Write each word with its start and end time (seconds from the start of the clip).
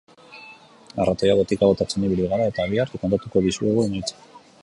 Arratoi 1.03 1.29
botika 1.41 1.69
botatzen 1.73 2.07
ibili 2.09 2.27
gara 2.33 2.49
eta 2.53 2.67
bihar 2.73 2.93
kontatuko 3.05 3.47
dizuegu 3.49 3.87
emaitza. 3.91 4.43